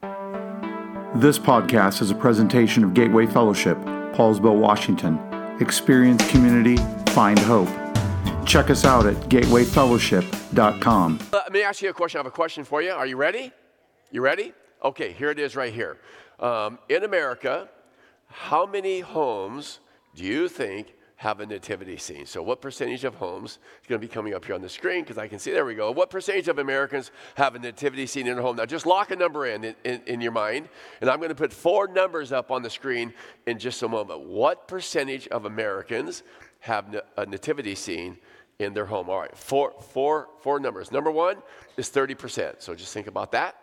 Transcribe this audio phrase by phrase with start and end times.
[0.00, 3.76] This podcast is a presentation of Gateway Fellowship,
[4.14, 5.18] Poulsbo, Washington.
[5.60, 6.76] Experience community,
[7.12, 7.68] find hope.
[8.46, 11.18] Check us out at gatewayfellowship.com.
[11.32, 12.18] Let me ask you a question.
[12.18, 12.90] I have a question for you.
[12.92, 13.52] Are you ready?
[14.10, 14.52] You ready?
[14.84, 15.98] Okay, here it is right here.
[16.38, 17.68] Um, in America,
[18.28, 19.80] how many homes
[20.14, 22.24] do you think have a nativity scene?
[22.26, 25.02] So, what percentage of homes is going to be coming up here on the screen?
[25.02, 25.90] Because I can see, there we go.
[25.90, 28.56] What percentage of Americans have a nativity scene in their home?
[28.56, 30.68] Now, just lock a number in, in, in, your mind,
[31.00, 33.12] and I'm going to put four numbers up on the screen
[33.46, 34.20] in just a moment.
[34.20, 36.22] What percentage of Americans
[36.60, 38.16] have a nativity scene
[38.60, 39.10] in their home?
[39.10, 40.92] All right, four, four, four numbers.
[40.92, 41.36] Number one
[41.76, 42.62] is 30%.
[42.62, 43.56] So, just think about that.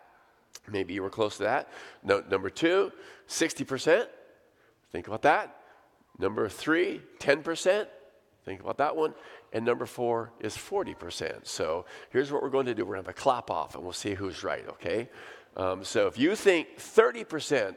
[0.70, 1.70] Maybe you were close to that.
[2.02, 2.92] No, number two,
[3.28, 4.06] 60%.
[4.92, 5.56] Think about that.
[6.18, 7.86] Number three, 10%.
[8.44, 9.14] Think about that one.
[9.52, 11.46] And number four is 40%.
[11.46, 13.82] So here's what we're going to do we're going to have a clap off and
[13.82, 15.08] we'll see who's right, okay?
[15.56, 17.74] Um, so if you think 30%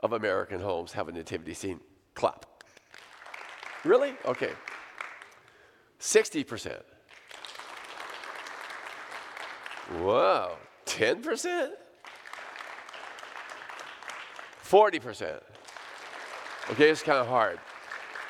[0.00, 1.80] of American homes have a nativity scene,
[2.14, 2.46] clap.
[3.84, 4.14] Really?
[4.24, 4.50] Okay.
[6.00, 6.80] 60%.
[10.00, 10.56] Wow.
[10.86, 11.70] 10%?
[14.64, 15.40] 40%.
[16.70, 17.58] Okay, it's kind of hard.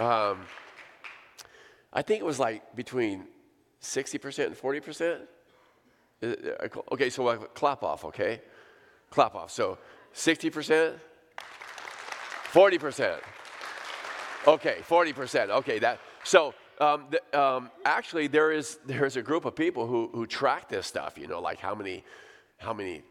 [0.00, 0.38] Um,
[1.92, 3.26] I think it was like between
[3.82, 5.20] 60% and 40%.
[6.92, 8.40] Okay, so clap off, okay?
[9.10, 9.50] Clap off.
[9.50, 9.78] So
[10.14, 10.94] 60%,
[12.52, 13.20] 40%.
[14.46, 15.50] Okay, 40%.
[15.50, 16.00] Okay, that.
[16.24, 20.26] So um, the, um, actually, there is there is a group of people who who
[20.26, 21.18] track this stuff.
[21.18, 22.04] You know, like how many
[22.56, 23.02] how many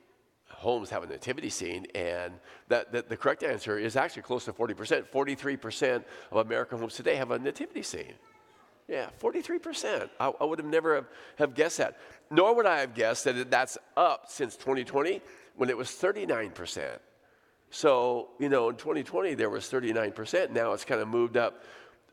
[0.49, 2.33] homes have a nativity scene, and
[2.67, 5.07] that, that the correct answer is actually close to 40%.
[5.07, 8.13] 43% of American homes today have a nativity scene.
[8.87, 10.09] Yeah, 43%.
[10.19, 11.05] I, I would have never have,
[11.37, 11.97] have guessed that.
[12.31, 15.21] Nor would I have guessed that that's up since 2020
[15.55, 16.97] when it was 39%.
[17.69, 20.51] So, you know, in 2020 there was 39%.
[20.51, 21.63] Now it's kind of moved up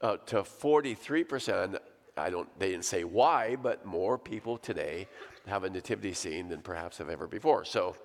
[0.03, 1.79] uh, to 43%.
[2.19, 5.09] I don't, they didn't say why, but more people today
[5.47, 7.65] have a nativity scene than perhaps have ever before.
[7.65, 7.97] So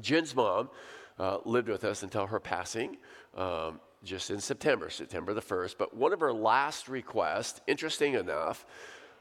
[0.00, 0.70] Jen's mom
[1.18, 2.96] uh, lived with us until her passing.
[3.36, 5.76] Um, just in September, September the 1st.
[5.78, 8.66] But one of her last requests, interesting enough,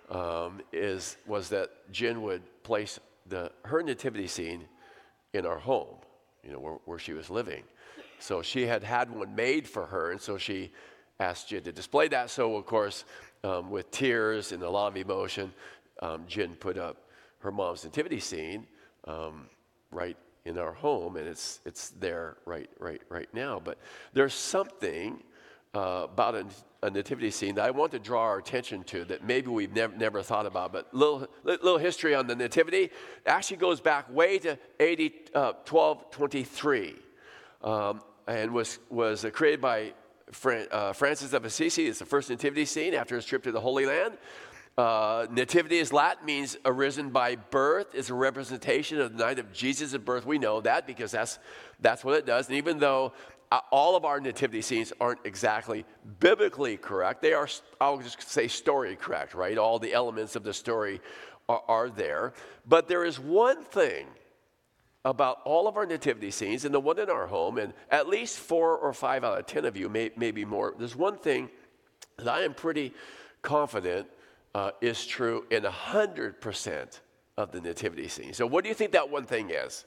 [0.09, 4.65] um, is, was that Jen would place the, her nativity scene
[5.33, 5.95] in our home,
[6.43, 7.63] you know, where, where she was living.
[8.19, 10.71] So she had had one made for her, and so she
[11.19, 12.29] asked Jen to display that.
[12.29, 13.05] So, of course,
[13.43, 15.53] um, with tears and a lot of emotion,
[16.01, 16.97] um, Jen put up
[17.39, 18.67] her mom's nativity scene
[19.07, 19.47] um,
[19.91, 23.61] right in our home, and it's, it's there right, right, right now.
[23.63, 23.77] But
[24.13, 25.21] there's something
[25.73, 26.45] uh, about a,
[26.83, 29.95] a, nativity scene that I want to draw our attention to that maybe we've never,
[29.95, 30.73] never thought about.
[30.73, 32.89] But little, little history on the nativity
[33.25, 36.95] actually goes back way to AD uh, 1223
[37.63, 39.93] um, and was, was created by
[40.71, 41.87] uh, Francis of Assisi.
[41.87, 44.17] It's the first nativity scene after his trip to the Holy Land.
[44.77, 47.93] Uh, nativity is Latin, means arisen by birth.
[47.93, 50.25] It's a representation of the night of Jesus' birth.
[50.25, 51.39] We know that because that's,
[51.81, 52.47] that's what it does.
[52.47, 53.13] And even though
[53.51, 55.85] uh, all of our nativity scenes aren't exactly
[56.19, 57.49] biblically correct, they are,
[57.81, 59.57] I'll just say, story correct, right?
[59.57, 61.01] All the elements of the story
[61.49, 62.33] are, are there.
[62.65, 64.07] But there is one thing
[65.03, 68.37] about all of our nativity scenes and the one in our home, and at least
[68.37, 71.49] four or five out of ten of you, may, maybe more, there's one thing
[72.17, 72.93] that I am pretty
[73.41, 74.07] confident
[74.53, 76.99] uh, is true in 100%
[77.37, 78.33] of the nativity scene.
[78.33, 79.85] So, what do you think that one thing is?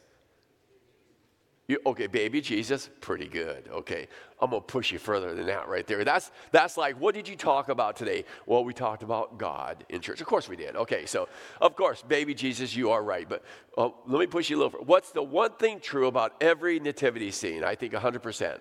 [1.67, 3.69] You, okay, baby Jesus, pretty good.
[3.73, 4.07] Okay,
[4.39, 6.05] I'm gonna push you further than that right there.
[6.05, 8.27] That's that's like, what did you talk about today?
[8.45, 10.21] Well, we talked about God in church.
[10.21, 10.77] Of course we did.
[10.77, 11.27] Okay, so
[11.63, 13.27] of course, baby Jesus, you are right.
[13.27, 13.45] But
[13.79, 14.85] uh, let me push you a little further.
[14.85, 17.65] What's the one thing true about every nativity scene?
[17.65, 18.61] I think 100%.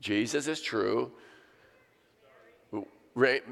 [0.00, 1.10] Jesus is true.
[3.16, 3.42] Right,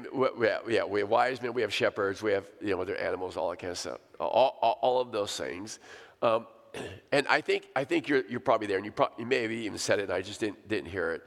[0.69, 3.49] yeah, we have wise men, we have shepherds, we have you know other animals, all
[3.49, 5.79] that kind of stuff, all, all, all of those things.
[6.21, 6.45] Um,
[7.11, 9.79] and I think I think you're you're probably there, and you, pro- you maybe even
[9.79, 11.25] said it, and I just didn't didn't hear it.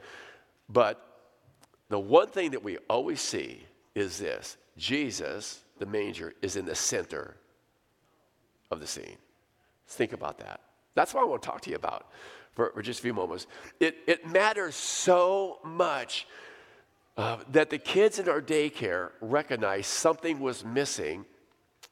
[0.69, 1.05] But
[1.89, 6.75] the one thing that we always see is this: Jesus, the manger, is in the
[6.75, 7.35] center
[8.71, 9.17] of the scene.
[9.85, 10.61] Think about that.
[10.95, 12.07] That's what I want to talk to you about
[12.53, 13.47] for, for just a few moments.
[13.81, 16.25] It it matters so much
[17.19, 21.25] uh, that the kids in our daycare recognized something was missing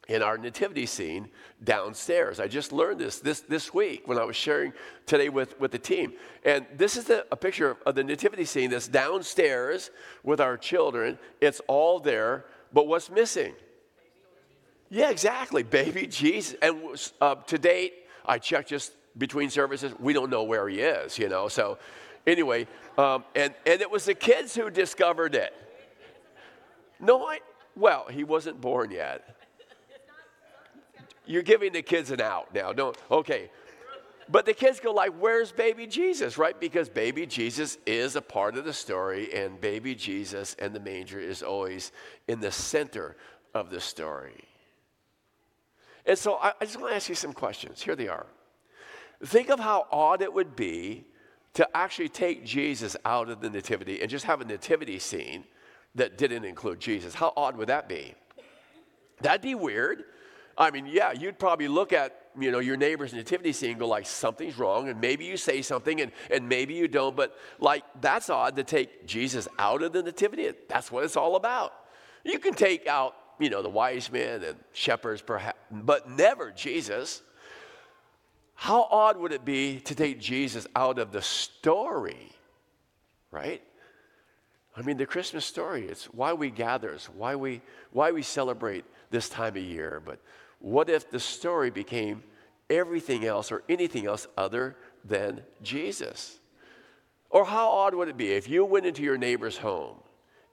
[0.07, 1.29] in our nativity scene
[1.61, 2.39] downstairs.
[2.39, 4.71] I just learned this this, this week when I was sharing
[5.05, 6.13] today with, with the team.
[6.45, 9.91] And this is the, a picture of the nativity scene that's downstairs
[10.23, 11.19] with our children.
[11.41, 13.53] It's all there, but what's missing?
[14.89, 15.63] Yeah, exactly.
[15.63, 16.55] Baby Jesus.
[16.61, 17.95] And uh, to date,
[18.25, 19.91] I checked just between services.
[19.99, 21.49] We don't know where he is, you know.
[21.49, 21.79] So,
[22.27, 25.53] anyway, um, and, and it was the kids who discovered it.
[26.99, 27.39] No, I,
[27.75, 29.35] well, he wasn't born yet.
[31.25, 32.73] You're giving the kids an out now.
[32.73, 33.49] Don't, okay.
[34.29, 36.59] But the kids go like, where's baby Jesus, right?
[36.59, 41.19] Because baby Jesus is a part of the story, and baby Jesus and the manger
[41.19, 41.91] is always
[42.27, 43.15] in the center
[43.53, 44.43] of the story.
[46.05, 47.81] And so I, I just want to ask you some questions.
[47.81, 48.25] Here they are.
[49.25, 51.05] Think of how odd it would be
[51.57, 55.43] to actually take Jesus out of the nativity and just have a nativity scene
[55.95, 57.15] that didn't include Jesus.
[57.15, 58.13] How odd would that be?
[59.21, 60.03] That'd be weird.
[60.55, 63.87] I mean, yeah, you'd probably look at you know your neighbor's nativity scene and go
[63.87, 67.83] like something's wrong, and maybe you say something and, and maybe you don't, but like
[68.01, 70.51] that's odd to take Jesus out of the nativity.
[70.69, 71.73] That's what it's all about.
[72.23, 77.23] You can take out, you know, the wise men and shepherds perhaps, but never Jesus.
[78.59, 82.31] How odd would it be to take Jesus out of the story,
[83.29, 83.61] right?
[84.75, 87.61] I mean, the Christmas story, it's why we gather, it's why we,
[87.91, 90.01] why we celebrate this time of year.
[90.03, 90.19] But
[90.57, 92.23] what if the story became
[92.67, 94.75] everything else or anything else other
[95.05, 96.39] than Jesus?
[97.29, 99.97] Or how odd would it be if you went into your neighbor's home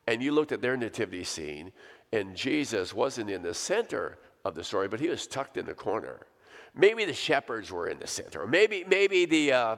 [0.07, 1.73] and you looked at their nativity scene
[2.13, 5.73] and Jesus wasn't in the center of the story, but he was tucked in the
[5.73, 6.27] corner?
[6.77, 9.77] Maybe the shepherds were in the center, or maybe, maybe the, uh,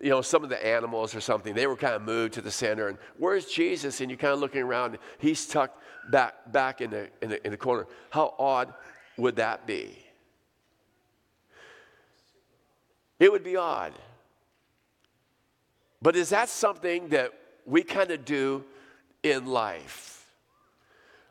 [0.00, 2.50] you know, some of the animals or something, they were kind of moved to the
[2.50, 2.88] center.
[2.88, 4.00] And where's Jesus?
[4.00, 5.80] And you're kind of looking around, he's tucked
[6.10, 7.86] back, back in, the, in, the, in the corner.
[8.10, 8.74] How odd
[9.16, 9.96] would that be?
[13.20, 13.92] It would be odd.
[16.00, 17.30] But is that something that
[17.64, 18.64] we kind of do
[19.22, 20.28] in life?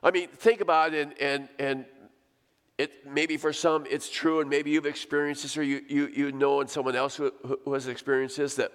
[0.01, 1.85] I mean, think about it, and, and, and
[2.81, 6.31] it, maybe for some it's true, and maybe you've experienced this, or you, you, you
[6.31, 7.31] know and someone else who,
[7.63, 8.71] who has experienced this, that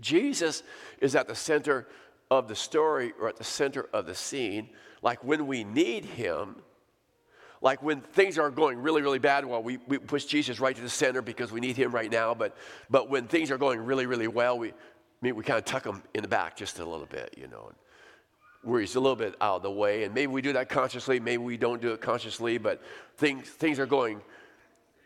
[0.00, 0.62] Jesus
[1.00, 1.86] is at the center
[2.30, 4.70] of the story or at the center of the scene.
[5.02, 6.56] Like when we need Him,
[7.60, 10.82] like when things are going really, really bad, well, we, we push Jesus right to
[10.82, 12.34] the center because we need Him right now.
[12.34, 12.56] But,
[12.88, 14.72] but when things are going really, really well, we, I
[15.20, 17.72] mean, we kind of tuck Him in the back just a little bit, you know
[18.64, 20.04] where he's a little bit out of the way.
[20.04, 22.82] And maybe we do that consciously, maybe we don't do it consciously, but
[23.16, 24.20] things, things are going,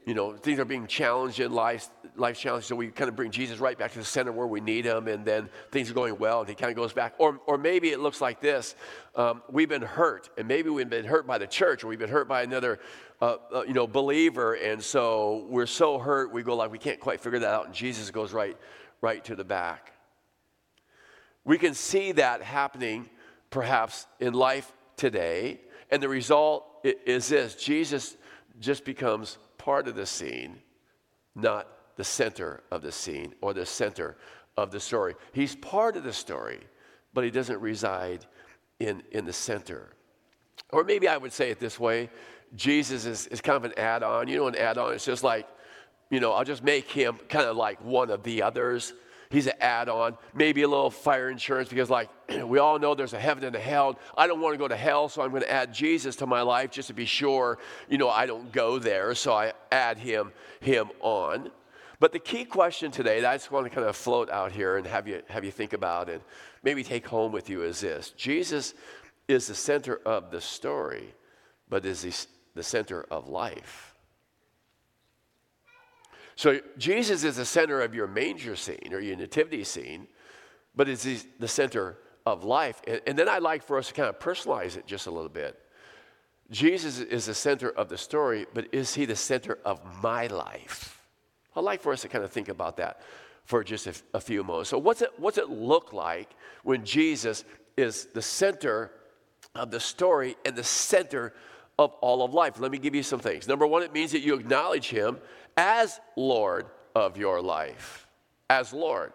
[0.07, 2.65] you know, things are being challenged in life, life challenge.
[2.65, 5.07] So we kind of bring Jesus right back to the center where we need him,
[5.07, 7.15] and then things are going well, and he kind of goes back.
[7.19, 8.75] Or, or maybe it looks like this
[9.15, 12.09] um, we've been hurt, and maybe we've been hurt by the church, or we've been
[12.09, 12.79] hurt by another.
[13.21, 17.01] Uh, uh, you know, believer, and so we're so hurt, we go like we can't
[17.01, 18.57] quite figure that out, and Jesus goes right,
[19.01, 19.93] right to the back.
[21.45, 23.11] We can see that happening
[23.51, 25.61] perhaps in life today.
[25.91, 28.17] And the result is this Jesus
[28.61, 30.59] just becomes part of the scene,
[31.35, 34.17] not the center of the scene or the center
[34.57, 35.15] of the story.
[35.33, 36.61] He's part of the story,
[37.15, 38.27] but he doesn't reside
[38.81, 39.91] in, in the center.
[40.71, 42.11] Or maybe I would say it this way
[42.55, 44.29] Jesus is, is kind of an add on.
[44.29, 45.47] You know, an add on is just like,
[46.11, 48.95] you know, I'll just make him kind of like one of the others.
[49.31, 52.09] He's an add on, maybe a little fire insurance because, like,
[52.45, 53.99] we all know there's a heaven and a hell.
[54.17, 56.43] I don't want to go to hell, so I'm going to add Jesus to my
[56.43, 57.59] life just to be sure,
[57.89, 59.15] you know, I don't go there.
[59.15, 61.51] So I add him, him on.
[62.01, 64.77] But the key question today that I just want to kind of float out here
[64.77, 66.23] and have you, have you think about and
[66.63, 68.75] maybe take home with you is this Jesus
[69.27, 71.13] is the center of the story,
[71.69, 72.13] but is he
[72.55, 73.88] the center of life?
[76.39, 80.07] So Jesus is the center of your manger scene or your nativity scene,
[80.77, 82.81] but is he the center of life.
[82.87, 85.29] And, and then I'd like for us to kind of personalize it just a little
[85.29, 85.59] bit.
[86.53, 91.03] Jesus is the center of the story, but is he the center of my life?
[91.57, 93.01] I'd like for us to kind of think about that
[93.43, 94.71] for just a, a few moments.
[94.71, 97.45] So, what's it, what's it look like when Jesus
[97.77, 98.93] is the center
[99.57, 101.33] of the story and the center
[101.79, 102.59] of all of life?
[102.59, 103.47] Let me give you some things.
[103.47, 105.19] Number one, it means that you acknowledge him
[105.57, 108.07] as Lord of your life.
[108.51, 109.13] As Lord.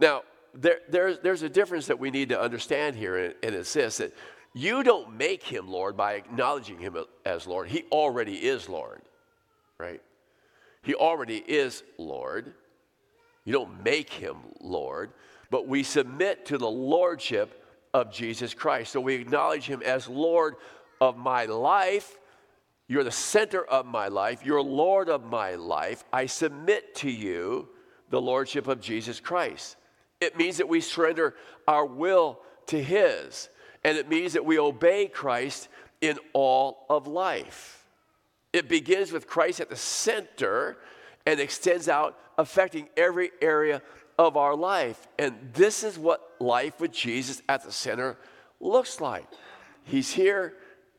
[0.00, 3.72] Now, there, there's, there's a difference that we need to understand here, and, and it's
[3.72, 4.12] this that
[4.52, 7.68] you don't make him Lord by acknowledging him as Lord.
[7.68, 9.02] He already is Lord,
[9.78, 10.00] right?
[10.82, 12.52] He already is Lord.
[13.44, 15.10] You don't make him Lord,
[15.50, 18.92] but we submit to the Lordship of Jesus Christ.
[18.92, 20.54] So we acknowledge him as Lord
[21.04, 22.18] of my life
[22.86, 24.44] you're the center of my life.
[24.44, 26.04] You're Lord of my life.
[26.12, 27.68] I submit to you
[28.10, 29.76] the Lordship of Jesus Christ.
[30.20, 31.34] It means that we surrender
[31.66, 33.48] our will to His,
[33.84, 35.68] and it means that we obey Christ
[36.00, 37.86] in all of life.
[38.52, 40.78] It begins with Christ at the center,
[41.26, 43.80] and extends out, affecting every area
[44.18, 45.08] of our life.
[45.18, 48.18] And this is what life with Jesus at the center
[48.60, 49.26] looks like.
[49.84, 50.54] He's here,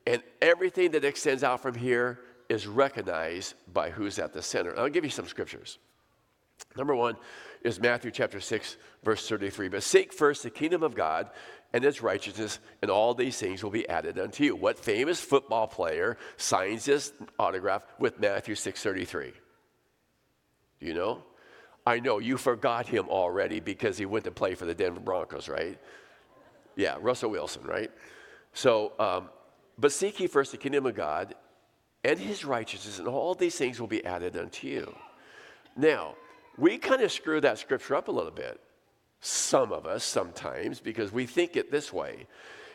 [0.05, 2.19] and everything that extends out from here
[2.49, 4.77] is recognized by who's at the center.
[4.77, 5.79] I'll give you some scriptures.
[6.77, 7.15] Number one
[7.63, 9.69] is Matthew chapter 6, verse 33.
[9.69, 11.29] But seek first the kingdom of God
[11.73, 14.55] and its righteousness, and all these things will be added unto you.
[14.55, 19.33] What famous football player signs this autograph with Matthew 6:33?
[20.79, 21.23] Do you know?
[21.85, 25.49] I know you forgot him already because he went to play for the Denver Broncos,
[25.49, 25.77] right?
[26.75, 27.91] Yeah, Russell Wilson, right?
[28.53, 29.29] So, um,
[29.77, 31.35] but seek ye first the kingdom of God
[32.03, 34.95] and his righteousness, and all these things will be added unto you.
[35.75, 36.15] Now,
[36.57, 38.61] we kind of screw that scripture up a little bit.
[39.19, 42.27] Some of us sometimes, because we think it this way.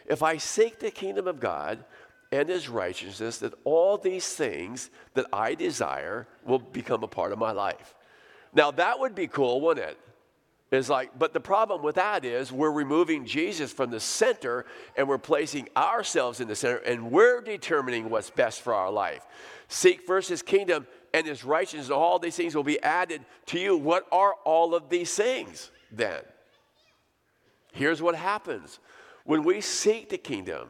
[0.06, 1.84] If I seek the kingdom of God
[2.32, 7.38] and his righteousness, that all these things that I desire will become a part of
[7.38, 7.94] my life.
[8.52, 9.98] Now, that would be cool, wouldn't it?
[10.70, 15.08] It's like, but the problem with that is we're removing Jesus from the center and
[15.08, 19.26] we're placing ourselves in the center and we're determining what's best for our life.
[19.66, 23.58] Seek first his kingdom and his righteousness, and all these things will be added to
[23.58, 23.76] you.
[23.76, 26.20] What are all of these things then?
[27.72, 28.78] Here's what happens
[29.24, 30.68] when we seek the kingdom,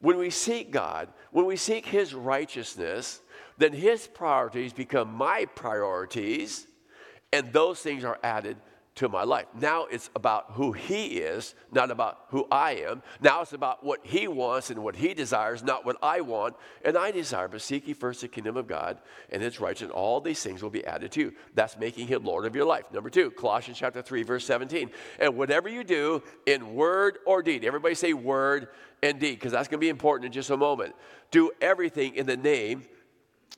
[0.00, 3.20] when we seek God, when we seek his righteousness,
[3.58, 6.68] then his priorities become my priorities
[7.32, 8.56] and those things are added
[8.96, 9.46] to my life.
[9.58, 13.02] Now it's about who He is, not about who I am.
[13.20, 16.96] Now it's about what He wants and what He desires, not what I want and
[16.96, 17.46] I desire.
[17.48, 18.98] But seek ye first the kingdom of God
[19.30, 21.34] and His righteousness, and all these things will be added to you.
[21.54, 22.84] That's making Him Lord of your life.
[22.92, 24.90] Number two, Colossians chapter 3, verse 17.
[25.20, 28.68] And whatever you do in word or deed, everybody say word
[29.02, 30.94] and deed, because that's going to be important in just a moment.
[31.30, 32.84] Do everything in the name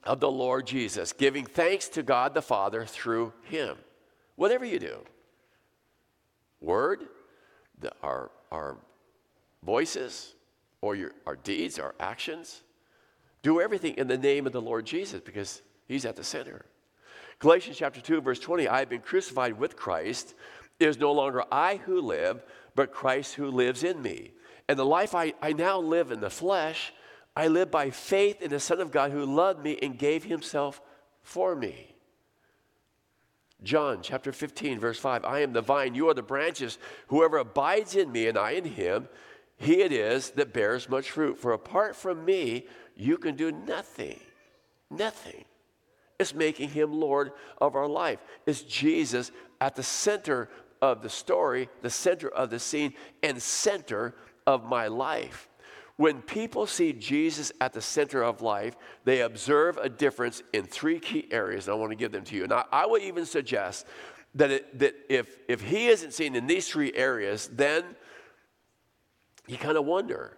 [0.03, 3.77] of the Lord Jesus, giving thanks to God the Father through him.
[4.35, 5.05] Whatever you do,
[6.61, 7.05] word,
[7.81, 8.77] the, our, our
[9.63, 10.35] voices,
[10.81, 12.63] or your, our deeds, our actions,
[13.43, 16.65] do everything in the name of the Lord Jesus because he's at the center.
[17.39, 20.35] Galatians chapter 2, verse 20 I have been crucified with Christ.
[20.81, 22.43] It is no longer I who live,
[22.75, 24.33] but Christ who lives in me.
[24.69, 26.93] And the life I, I now live in the flesh,
[27.35, 30.81] I live by faith in the Son of God who loved me and gave himself
[31.23, 31.95] for me.
[33.63, 36.79] John chapter 15, verse 5 I am the vine, you are the branches.
[37.09, 39.09] Whoever abides in me and I in him,
[39.57, 41.39] he it is that bears much fruit.
[41.39, 44.21] For apart from me, you can do nothing.
[44.91, 45.45] Nothing.
[46.19, 48.19] It's making him Lord of our life.
[48.47, 50.49] It's Jesus at the center
[50.81, 54.15] of the story, the center of the scene, and center
[54.47, 55.48] of my life.
[55.99, 61.01] When people see Jesus at the center of life, they observe a difference in three
[61.01, 62.45] key areas, and I want to give them to you.
[62.45, 63.85] And I, I will even suggest
[64.37, 67.83] that, it, that if, if he isn't seen in these three areas, then
[69.49, 70.37] you kind of wonder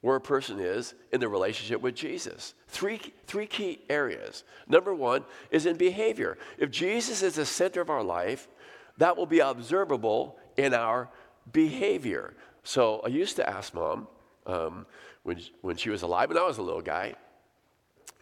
[0.00, 2.54] where a person is in the relationship with Jesus.
[2.68, 4.44] Three, three key areas.
[4.66, 6.38] Number one is in behavior.
[6.56, 8.48] If Jesus is the center of our life,
[8.96, 11.10] that will be observable in our
[11.52, 12.32] behavior.
[12.64, 14.08] So I used to ask mom,
[14.46, 14.86] um,
[15.22, 17.14] when, when she was alive, when I was a little guy.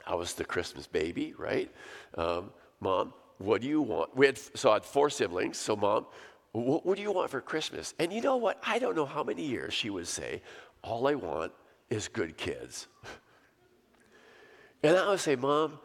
[0.07, 1.71] I was the Christmas baby, right?
[2.19, 2.51] Um,
[2.81, 4.15] mom, what do you want?
[4.17, 5.57] We had, so I had four siblings.
[5.57, 6.07] So, mom,
[6.53, 7.95] what, what do you want for Christmas?
[7.99, 8.59] And you know what?
[8.63, 10.43] I don't know how many years she would say,
[10.83, 11.53] all I want
[11.91, 12.87] is good kids.
[14.83, 15.79] and I would say, Mom,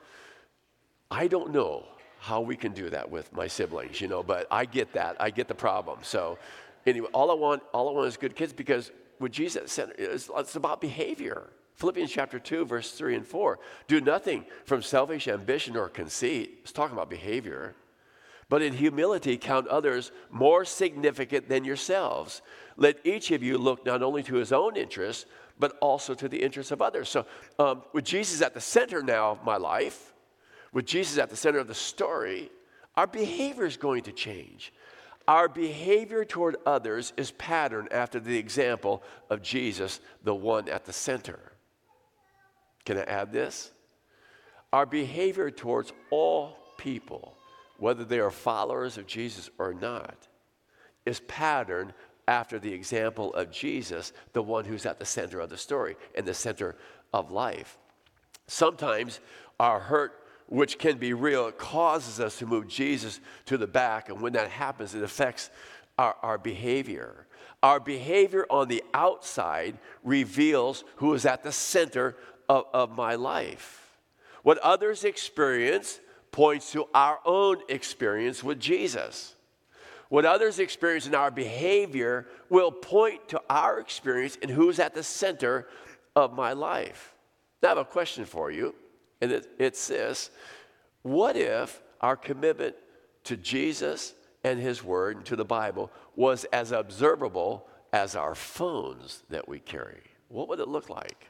[1.10, 1.86] I don't know
[2.20, 5.16] how we can do that with my siblings, you know, but I get that.
[5.20, 6.00] I get the problem.
[6.02, 6.38] So,
[6.86, 10.30] anyway, all I want, all I want is good kids because with Jesus center, it's,
[10.36, 11.50] it's about behavior.
[11.76, 13.60] Philippians chapter 2, verse 3 and 4.
[13.88, 16.60] Do nothing from selfish ambition or conceit.
[16.62, 17.74] It's talking about behavior.
[18.50, 22.42] But in humility, count others more significant than yourselves.
[22.76, 25.26] Let each of you look not only to his own interests,
[25.60, 27.10] but also to the interests of others.
[27.10, 27.26] So,
[27.60, 30.14] um, with Jesus at the center now of my life,
[30.74, 32.50] with Jesus at the center of the story,
[32.96, 34.74] our behavior is going to change.
[35.28, 40.94] Our behavior toward others is patterned after the example of Jesus, the one at the
[40.94, 41.40] center.
[42.86, 43.72] Can I add this?
[44.74, 47.36] Our behavior towards all people,
[47.78, 50.28] whether they are followers of Jesus or not,
[51.06, 51.94] is patterned
[52.28, 56.26] after the example of Jesus, the one who's at the center of the story and
[56.26, 56.76] the center
[57.14, 57.78] of life.
[58.48, 59.20] Sometimes
[59.60, 60.14] our hurt
[60.50, 64.10] which can be real, it causes us to move Jesus to the back.
[64.10, 65.50] And when that happens, it affects
[65.98, 67.28] our, our behavior.
[67.62, 72.16] Our behavior on the outside reveals who is at the center
[72.48, 73.98] of, of my life.
[74.44, 76.00] What others experience
[76.32, 79.36] points to our own experience with Jesus.
[80.10, 85.04] What others experience in our behavior will point to our experience and who's at the
[85.04, 85.68] center
[86.16, 87.14] of my life.
[87.62, 88.74] Now, I have a question for you,
[89.22, 90.32] and it, it's this
[91.02, 92.76] What if our commitment
[93.26, 99.24] to Jesus and His Word and to the Bible was as observable as our phones
[99.30, 100.04] that we carry?
[100.28, 101.28] What would it look like?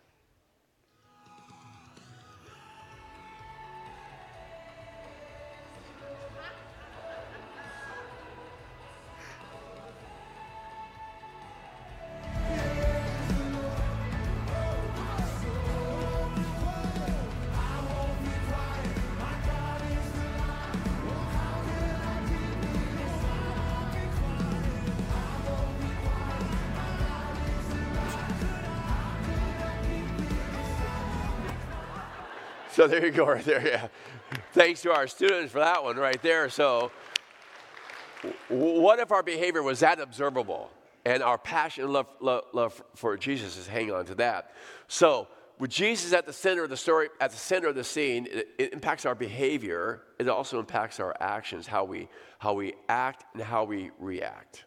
[32.79, 33.67] So there you go, right there.
[33.67, 33.89] Yeah.
[34.53, 36.49] Thanks to our students for that one right there.
[36.49, 36.93] So,
[38.47, 40.71] what if our behavior was that observable
[41.03, 44.53] and our passion and love, love, love for Jesus is hanging on to that?
[44.87, 48.29] So, with Jesus at the center of the story, at the center of the scene,
[48.31, 50.03] it, it, impacts our behavior.
[50.17, 52.07] It also impacts our actions, how we,
[52.37, 54.63] how we act and how we react.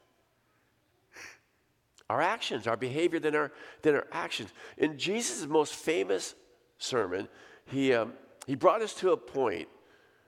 [2.10, 4.50] Our actions, our behavior, then our, then our actions.
[4.76, 6.34] In Jesus' most famous
[6.76, 7.26] sermon,
[7.66, 8.12] he, um,
[8.46, 9.68] he brought us to a point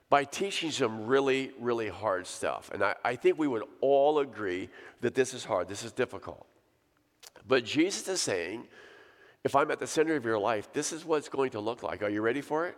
[0.09, 2.69] by teaching some really, really hard stuff.
[2.73, 4.69] And I, I think we would all agree
[5.01, 6.45] that this is hard, this is difficult.
[7.47, 8.67] But Jesus is saying,
[9.43, 11.83] if I'm at the center of your life, this is what it's going to look
[11.83, 12.01] like.
[12.01, 12.77] Are you ready for it?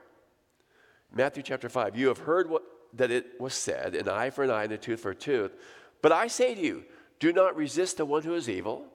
[1.14, 1.96] Matthew chapter 5.
[1.96, 4.78] You have heard what, that it was said, an eye for an eye and a
[4.78, 5.56] tooth for a tooth.
[6.02, 6.84] But I say to you,
[7.20, 8.86] do not resist the one who is evil.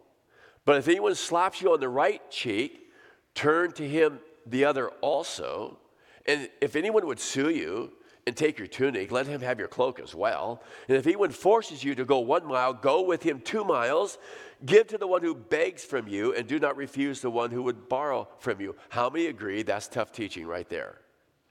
[0.65, 2.91] But if anyone slaps you on the right cheek,
[3.35, 5.79] turn to him the other also.
[6.27, 7.93] And if anyone would sue you
[8.27, 10.63] and take your tunic, let him have your cloak as well.
[10.89, 14.19] And if anyone forces you to go one mile, go with him two miles.
[14.65, 17.65] Give to the one who begs from you, and do not refuse the one who
[17.65, 18.77] would borrow from you.
[18.91, 20.99] How many agree that's tough teaching right there?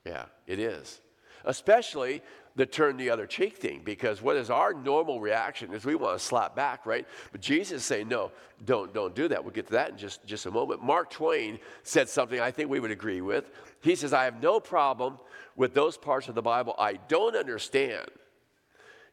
[0.06, 1.02] Yeah, it is.
[1.44, 2.22] Especially
[2.56, 6.18] the turn the other cheek thing because what is our normal reaction is we want
[6.18, 7.08] to slap back, right?
[7.32, 8.32] But Jesus saying, no,
[8.66, 9.44] don't, don't do that.
[9.44, 10.84] We'll get to that in just, just a moment.
[10.84, 13.50] Mark Twain said something I think we would agree with.
[13.82, 15.18] He says, I have no problem
[15.56, 18.08] with those parts of the Bible I don't understand.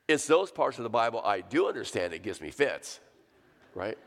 [0.08, 2.98] It's those parts of the Bible I do understand that gives me fits,
[3.74, 3.98] right?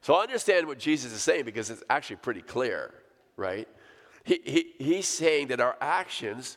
[0.00, 2.94] So I understand what Jesus is saying because it's actually pretty clear,
[3.36, 3.68] right?
[4.24, 6.56] He, he, he's saying that our actions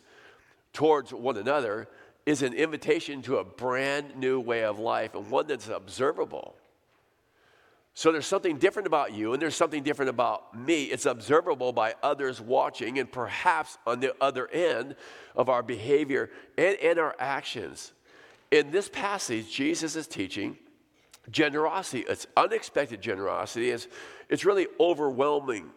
[0.73, 1.87] towards one another
[2.25, 6.55] is an invitation to a brand new way of life and one that's observable.
[7.93, 10.85] So there's something different about you, and there's something different about me.
[10.85, 14.95] It's observable by others watching, and perhaps on the other end
[15.35, 17.91] of our behavior and, and our actions.
[18.49, 20.57] In this passage, Jesus is teaching
[21.29, 22.05] generosity.
[22.07, 23.71] It's unexpected generosity.
[23.71, 23.87] It's,
[24.29, 25.69] it's really overwhelming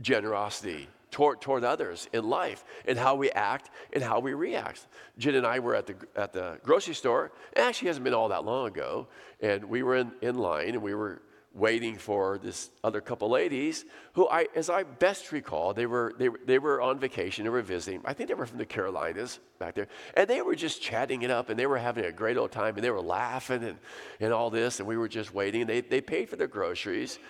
[0.00, 4.84] generosity toward, toward others in life and how we act and how we react.
[5.16, 7.30] Jen and I were at the, at the grocery store.
[7.52, 9.06] It actually hasn't been all that long ago.
[9.40, 11.22] And we were in, in line and we were
[11.54, 16.30] waiting for this other couple ladies who I, as I best recall, they were, they,
[16.46, 18.00] they were on vacation, they were visiting.
[18.04, 19.86] I think they were from the Carolinas back there.
[20.16, 22.74] And they were just chatting it up and they were having a great old time
[22.74, 23.78] and they were laughing and,
[24.18, 24.80] and all this.
[24.80, 25.66] And we were just waiting.
[25.66, 27.20] They, they paid for their groceries.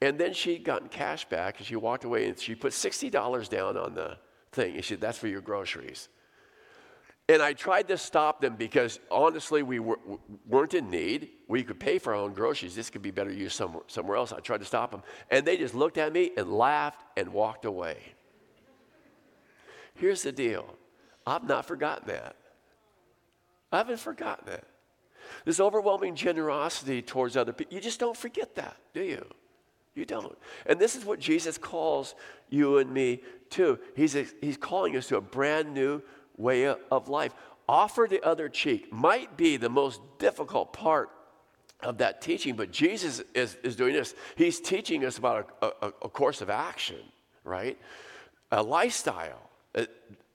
[0.00, 3.76] And then she'd gotten cash back and she walked away and she put $60 down
[3.76, 4.16] on the
[4.52, 4.76] thing.
[4.76, 6.08] And she said, That's for your groceries.
[7.30, 9.98] And I tried to stop them because honestly, we were,
[10.48, 11.28] not in need.
[11.46, 12.74] We could pay for our own groceries.
[12.74, 14.32] This could be better used somewhere, somewhere else.
[14.32, 15.02] I tried to stop them.
[15.30, 17.98] And they just looked at me and laughed and walked away.
[19.94, 20.74] Here's the deal
[21.26, 22.36] I've not forgotten that.
[23.70, 24.64] I haven't forgotten that.
[25.44, 29.26] This overwhelming generosity towards other people, you just don't forget that, do you?
[29.98, 30.38] You don't.
[30.64, 32.14] And this is what Jesus calls
[32.48, 33.80] you and me to.
[33.96, 36.02] He's, he's calling us to a brand new
[36.36, 37.34] way of life.
[37.68, 41.10] Offer the other cheek might be the most difficult part
[41.82, 44.14] of that teaching, but Jesus is, is doing this.
[44.36, 47.00] He's teaching us about a, a, a course of action,
[47.42, 47.76] right?
[48.52, 49.50] A lifestyle.
[49.74, 49.86] Uh,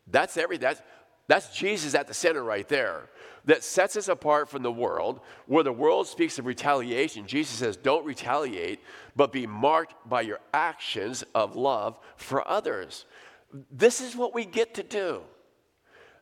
[0.07, 0.63] that's everything.
[0.63, 0.81] That's,
[1.27, 3.09] that's Jesus at the center right there
[3.45, 7.27] that sets us apart from the world, where the world speaks of retaliation.
[7.27, 8.79] Jesus says, Don't retaliate,
[9.15, 13.05] but be marked by your actions of love for others.
[13.71, 15.21] This is what we get to do.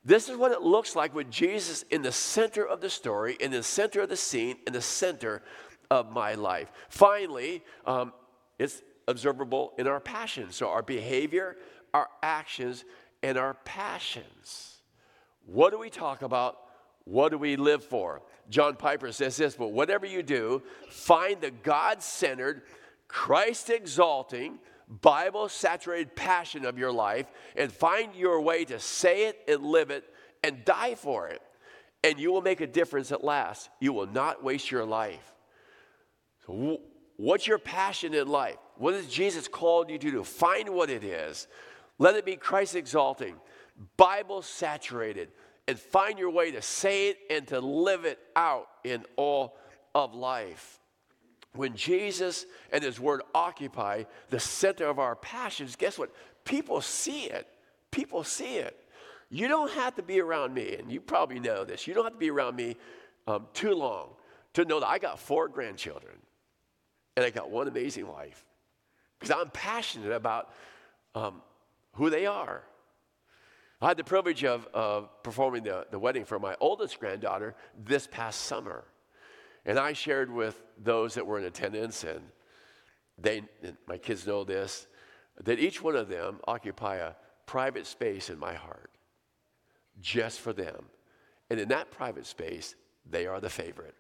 [0.03, 3.51] This is what it looks like with Jesus in the center of the story, in
[3.51, 5.43] the center of the scene, in the center
[5.91, 6.71] of my life.
[6.89, 8.11] Finally, um,
[8.57, 10.55] it's observable in our passions.
[10.55, 11.57] So, our behavior,
[11.93, 12.83] our actions,
[13.21, 14.70] and our passions.
[15.45, 16.57] What do we talk about?
[17.03, 18.21] What do we live for?
[18.49, 22.63] John Piper says this, but whatever you do, find the God centered,
[23.07, 29.39] Christ exalting, Bible saturated passion of your life and find your way to say it
[29.47, 30.03] and live it
[30.43, 31.41] and die for it.
[32.03, 33.69] And you will make a difference at last.
[33.79, 35.33] You will not waste your life.
[36.45, 36.81] So,
[37.17, 38.57] what's your passion in life?
[38.77, 40.23] What has Jesus called you to do?
[40.23, 41.47] Find what it is.
[41.99, 43.35] Let it be Christ exalting,
[43.97, 45.29] Bible saturated,
[45.67, 49.57] and find your way to say it and to live it out in all
[49.95, 50.79] of life.
[51.53, 56.11] When Jesus and His Word occupy the center of our passions, guess what?
[56.45, 57.47] People see it.
[57.91, 58.77] People see it.
[59.29, 61.87] You don't have to be around me, and you probably know this.
[61.87, 62.75] You don't have to be around me
[63.27, 64.09] um, too long
[64.53, 66.15] to know that I got four grandchildren
[67.15, 68.45] and I got one amazing wife
[69.19, 70.49] because I'm passionate about
[71.15, 71.41] um,
[71.93, 72.63] who they are.
[73.81, 78.07] I had the privilege of, of performing the, the wedding for my oldest granddaughter this
[78.07, 78.83] past summer.
[79.65, 82.21] And I shared with those that were in attendance, and
[83.17, 84.87] they, and my kids know this,
[85.43, 87.13] that each one of them occupy a
[87.45, 88.91] private space in my heart
[89.99, 90.85] just for them.
[91.49, 92.75] And in that private space,
[93.09, 93.95] they are the favorite.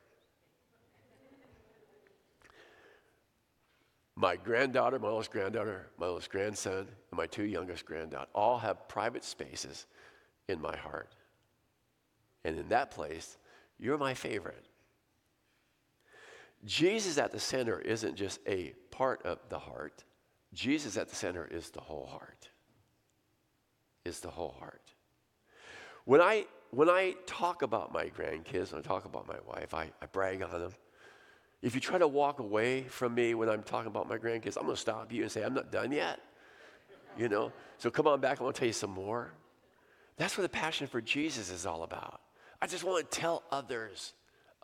[4.21, 8.87] My granddaughter, my oldest granddaughter, my oldest grandson, and my two youngest granddaughters all have
[8.87, 9.87] private spaces
[10.47, 11.15] in my heart.
[12.45, 13.39] And in that place,
[13.79, 14.67] you're my favorite.
[16.65, 20.03] Jesus at the center isn't just a part of the heart.
[20.53, 22.47] Jesus at the center is the whole heart.
[24.05, 24.93] Is the whole heart.
[26.05, 29.89] When I when I talk about my grandkids, when I talk about my wife, I,
[29.99, 30.73] I brag on them.
[31.61, 34.63] If you try to walk away from me when I'm talking about my grandkids, I'm
[34.63, 36.19] going to stop you and say, I'm not done yet.
[37.17, 37.51] You know?
[37.77, 39.31] So come on back, I want to tell you some more.
[40.17, 42.21] That's what the passion for Jesus is all about.
[42.61, 44.13] I just want to tell others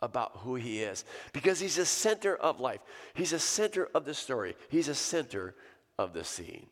[0.00, 2.80] about who he is because he's the center of life.
[3.14, 4.56] He's the center of the story.
[4.68, 5.54] He's the center
[5.98, 6.66] of the scene.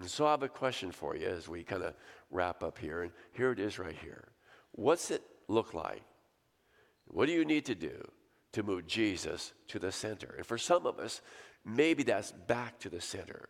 [0.00, 1.94] And so I have a question for you as we kind of
[2.30, 3.02] wrap up here.
[3.02, 4.28] And here it is right here.
[4.72, 6.02] What's it look like?
[7.06, 8.10] What do you need to do
[8.54, 10.34] to move Jesus to the center.
[10.36, 11.20] And for some of us,
[11.64, 13.48] maybe that's back to the center.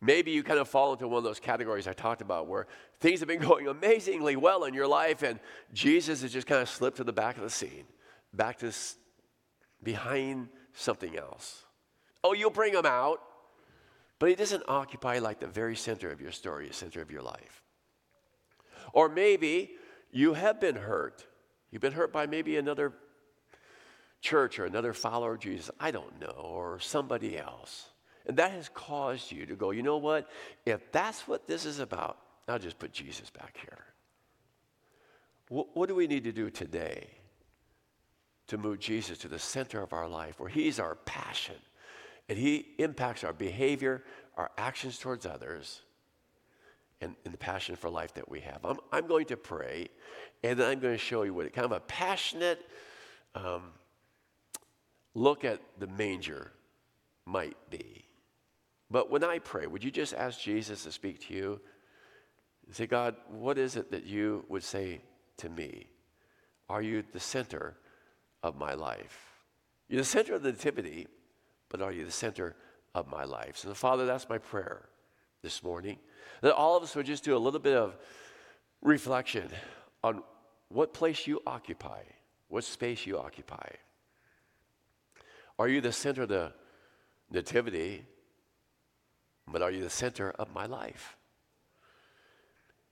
[0.00, 2.66] Maybe you kind of fall into one of those categories I talked about where
[3.00, 5.40] things have been going amazingly well in your life and
[5.72, 7.84] Jesus has just kind of slipped to the back of the scene,
[8.32, 8.72] back to
[9.82, 11.64] behind something else.
[12.22, 13.20] Oh, you'll bring him out,
[14.18, 17.22] but he doesn't occupy like the very center of your story, the center of your
[17.22, 17.62] life.
[18.92, 19.72] Or maybe
[20.10, 21.26] you have been hurt.
[21.70, 22.92] You've been hurt by maybe another
[24.24, 27.90] church or another follower of Jesus, I don't know, or somebody else.
[28.26, 30.28] And that has caused you to go, you know what?
[30.64, 32.16] If that's what this is about,
[32.48, 33.84] I'll just put Jesus back here.
[35.50, 37.06] What, what do we need to do today
[38.46, 41.56] to move Jesus to the center of our life where He's our passion
[42.30, 44.02] and He impacts our behavior,
[44.38, 45.82] our actions towards others,
[47.02, 48.64] and, and the passion for life that we have?
[48.64, 49.88] I'm, I'm going to pray
[50.42, 52.66] and then I'm going to show you what kind of a passionate,
[53.34, 53.64] um,
[55.14, 56.52] look at the manger
[57.26, 58.04] might be.
[58.90, 61.60] But when I pray, would you just ask Jesus to speak to you?
[62.70, 65.00] Say, God, what is it that you would say
[65.38, 65.86] to me?
[66.68, 67.76] Are you the center
[68.42, 69.18] of my life?
[69.88, 71.06] You're the center of the nativity,
[71.68, 72.56] but are you the center
[72.94, 73.56] of my life?
[73.58, 74.88] So, Father, that's my prayer
[75.42, 75.98] this morning.
[76.40, 77.96] That all of us would just do a little bit of
[78.82, 79.48] reflection
[80.02, 80.22] on
[80.68, 82.02] what place you occupy,
[82.48, 83.68] what space you occupy.
[85.58, 86.52] Are you the center of the
[87.30, 88.04] nativity?
[89.46, 91.16] But are you the center of my life?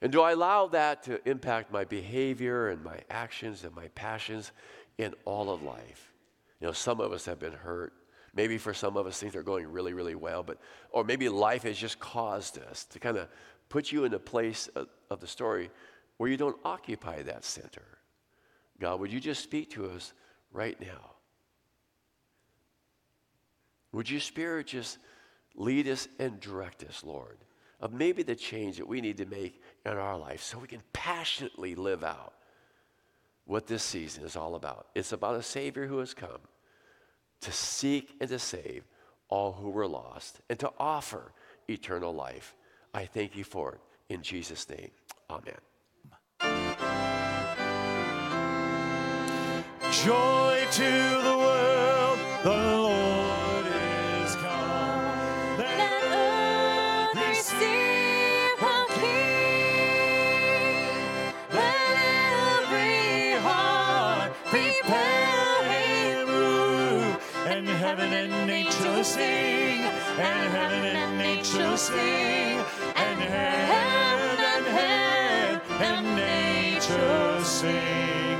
[0.01, 4.51] And do I allow that to impact my behavior and my actions and my passions
[4.98, 6.12] in all of life?
[6.61, 7.92] You know, some of us have been hurt.
[8.35, 10.59] Maybe for some of us, things are going really, really well, but,
[10.90, 13.29] or maybe life has just caused us to kind of
[13.68, 15.70] put you in a place of, of the story
[16.16, 17.98] where you don't occupy that center.
[18.81, 20.14] God, would you just speak to us
[20.51, 21.12] right now?
[23.92, 24.98] Would your Spirit just
[25.55, 27.38] lead us and direct us, Lord,
[27.81, 30.83] of maybe the change that we need to make in our life so we can
[30.92, 32.33] passionately live out
[33.44, 34.87] what this season is all about.
[34.94, 36.38] It's about a Savior who has come
[37.40, 38.85] to seek and to save
[39.28, 41.33] all who were lost and to offer
[41.68, 42.55] eternal life.
[42.94, 43.81] I thank you for it.
[44.09, 44.90] In Jesus' name,
[45.31, 45.59] amen.
[49.90, 51.41] Joy to the
[67.94, 69.81] heaven and nature sing,
[70.18, 72.59] and heaven and nature sing,
[72.96, 78.38] and heaven and, heaven and nature sing.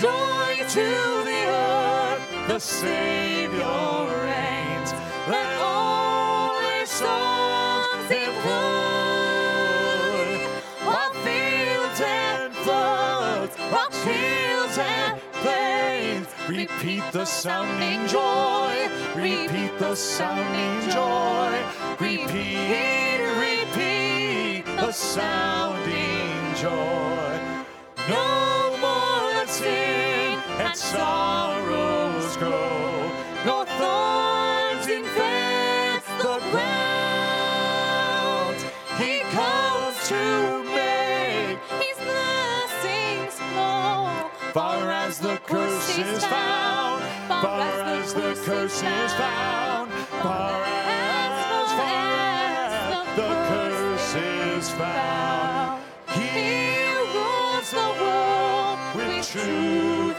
[0.00, 0.88] Joy to
[1.28, 3.99] the earth, the Savior
[16.50, 21.62] repeat the sounding joy, repeat the sounding joy,
[22.00, 27.38] repeat, repeat the sounding joy.
[28.08, 33.12] No more let sin and sorrows grow,
[33.46, 36.90] nor thorns infest the ground.
[38.98, 40.22] He comes to
[40.74, 44.08] make His blessings flow.
[44.52, 47.02] Far as the curse is found,
[47.42, 49.90] far as the curse is found,
[50.22, 51.68] far as
[53.16, 55.82] the curse is found.
[56.10, 56.30] He
[57.14, 60.09] rules the world with truth